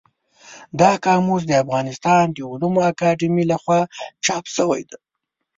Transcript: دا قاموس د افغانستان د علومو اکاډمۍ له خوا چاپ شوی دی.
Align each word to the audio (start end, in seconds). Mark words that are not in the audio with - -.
دا 0.79 0.91
قاموس 1.05 1.43
د 1.47 1.51
افغانستان 1.63 2.23
د 2.33 2.37
علومو 2.49 2.79
اکاډمۍ 2.91 3.45
له 3.51 3.57
خوا 3.63 3.81
چاپ 4.25 4.45
شوی 4.55 4.81
دی. 4.89 4.97